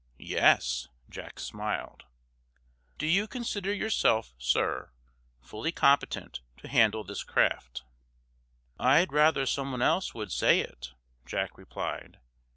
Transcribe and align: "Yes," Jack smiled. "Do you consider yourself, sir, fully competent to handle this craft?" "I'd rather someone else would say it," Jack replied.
"Yes," 0.17 0.87
Jack 1.11 1.39
smiled. 1.39 2.05
"Do 2.97 3.05
you 3.05 3.27
consider 3.27 3.71
yourself, 3.71 4.33
sir, 4.39 4.89
fully 5.43 5.71
competent 5.71 6.39
to 6.57 6.67
handle 6.67 7.03
this 7.03 7.23
craft?" 7.23 7.83
"I'd 8.79 9.13
rather 9.13 9.45
someone 9.45 9.83
else 9.83 10.15
would 10.15 10.31
say 10.31 10.59
it," 10.61 10.93
Jack 11.27 11.55
replied. 11.55 12.17